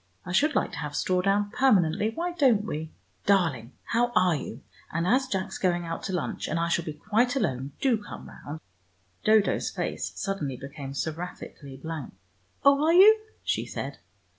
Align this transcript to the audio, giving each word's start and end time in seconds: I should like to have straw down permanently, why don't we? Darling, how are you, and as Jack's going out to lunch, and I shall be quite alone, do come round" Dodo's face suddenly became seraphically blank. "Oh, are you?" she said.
I 0.25 0.31
should 0.31 0.55
like 0.55 0.71
to 0.71 0.79
have 0.79 0.95
straw 0.95 1.21
down 1.21 1.51
permanently, 1.51 2.09
why 2.09 2.31
don't 2.31 2.63
we? 2.65 2.89
Darling, 3.27 3.73
how 3.83 4.11
are 4.15 4.35
you, 4.35 4.63
and 4.91 5.05
as 5.05 5.27
Jack's 5.27 5.59
going 5.59 5.85
out 5.85 6.01
to 6.05 6.11
lunch, 6.11 6.47
and 6.47 6.59
I 6.59 6.69
shall 6.69 6.85
be 6.85 6.93
quite 6.93 7.35
alone, 7.35 7.73
do 7.81 8.01
come 8.03 8.27
round" 8.27 8.59
Dodo's 9.25 9.69
face 9.69 10.11
suddenly 10.15 10.57
became 10.57 10.95
seraphically 10.95 11.77
blank. 11.77 12.15
"Oh, 12.65 12.83
are 12.83 12.93
you?" 12.93 13.15
she 13.43 13.67
said. 13.67 13.99